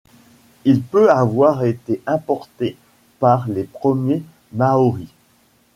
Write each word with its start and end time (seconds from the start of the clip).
Il 0.65 0.81
peut 0.81 1.11
avoir 1.11 1.63
été 1.63 2.01
importé 2.07 2.75
par 3.19 3.47
les 3.47 3.65
premiers 3.65 4.23
Maoris. 4.51 5.11